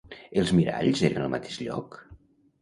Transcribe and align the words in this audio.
Els 0.43 0.53
miralls 0.59 1.03
eren 1.09 1.27
al 1.27 1.29
mateix 1.35 1.61
lloc? 1.67 2.01